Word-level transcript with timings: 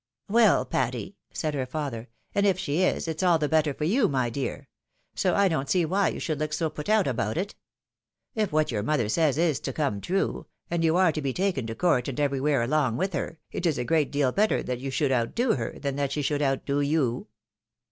"Well, 0.27 0.65
Patty," 0.65 1.15
said 1.31 1.53
her 1.53 1.67
father," 1.67 2.09
and 2.33 2.43
if 2.43 2.57
she 2.57 2.81
is, 2.81 3.07
it's 3.07 3.21
all 3.21 3.37
the 3.37 3.47
better 3.47 3.71
for 3.71 3.83
you, 3.83 4.07
my 4.09 4.31
dear; 4.31 4.67
so 5.13 5.35
I 5.35 5.47
don't 5.47 5.69
see 5.69 5.85
why 5.85 6.07
you 6.07 6.19
should 6.19 6.39
look 6.39 6.53
so 6.53 6.71
put 6.71 6.89
out 6.89 7.05
about 7.05 7.37
it. 7.37 7.53
If 8.33 8.51
what 8.51 8.71
your 8.71 8.81
mother 8.81 9.07
says 9.09 9.37
is 9.37 9.59
to 9.59 9.71
come 9.71 10.01
true, 10.01 10.47
and 10.71 10.83
you 10.83 10.97
are 10.97 11.11
to 11.11 11.21
be 11.21 11.33
taken 11.33 11.67
to 11.67 11.75
court 11.75 12.07
and 12.07 12.19
everywhere 12.19 12.63
along 12.63 12.97
with 12.97 13.13
her, 13.13 13.37
it 13.51 13.67
is 13.67 13.77
a 13.77 13.85
great 13.85 14.11
deal 14.11 14.31
better 14.31 14.63
that 14.63 14.79
you 14.79 14.89
should 14.89 15.11
outdo 15.11 15.53
her, 15.53 15.77
than 15.77 15.97
that 15.97 16.11
she 16.13 16.23
should 16.23 16.41
outdo 16.41 16.81
you." 16.81 17.27